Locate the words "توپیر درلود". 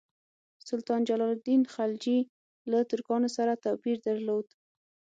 3.63-4.47